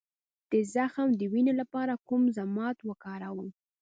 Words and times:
د 0.51 0.53
زخم 0.73 1.07
د 1.19 1.21
وینې 1.33 1.53
لپاره 1.61 1.93
کوم 2.07 2.23
ضماد 2.37 2.77
وکاروم؟ 2.89 3.49